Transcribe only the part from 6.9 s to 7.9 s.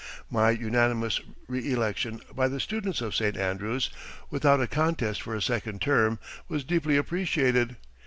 appreciated.